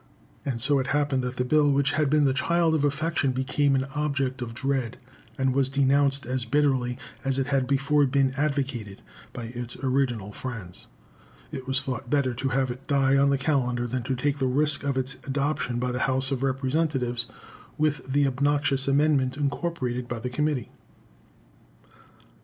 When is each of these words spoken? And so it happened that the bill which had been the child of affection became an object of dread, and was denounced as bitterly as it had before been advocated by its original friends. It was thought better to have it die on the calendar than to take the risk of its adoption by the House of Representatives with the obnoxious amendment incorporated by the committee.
And 0.43 0.59
so 0.61 0.79
it 0.79 0.87
happened 0.87 1.21
that 1.21 1.35
the 1.37 1.45
bill 1.45 1.71
which 1.71 1.91
had 1.91 2.09
been 2.09 2.25
the 2.25 2.33
child 2.33 2.73
of 2.73 2.83
affection 2.83 3.33
became 3.33 3.75
an 3.75 3.83
object 3.95 4.41
of 4.41 4.55
dread, 4.55 4.97
and 5.37 5.53
was 5.53 5.69
denounced 5.69 6.25
as 6.25 6.43
bitterly 6.43 6.97
as 7.23 7.37
it 7.37 7.45
had 7.45 7.67
before 7.67 8.07
been 8.07 8.33
advocated 8.35 9.03
by 9.31 9.43
its 9.53 9.75
original 9.77 10.31
friends. 10.31 10.87
It 11.51 11.67
was 11.67 11.79
thought 11.81 12.09
better 12.09 12.33
to 12.33 12.49
have 12.49 12.71
it 12.71 12.87
die 12.87 13.15
on 13.15 13.29
the 13.29 13.37
calendar 13.37 13.85
than 13.85 14.01
to 14.09 14.15
take 14.15 14.39
the 14.39 14.47
risk 14.47 14.83
of 14.83 14.97
its 14.97 15.17
adoption 15.27 15.77
by 15.77 15.91
the 15.91 15.99
House 16.09 16.31
of 16.31 16.41
Representatives 16.41 17.27
with 17.77 18.11
the 18.11 18.25
obnoxious 18.25 18.87
amendment 18.87 19.37
incorporated 19.37 20.07
by 20.07 20.17
the 20.17 20.31
committee. 20.31 20.71